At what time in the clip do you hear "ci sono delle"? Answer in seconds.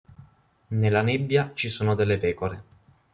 1.53-2.17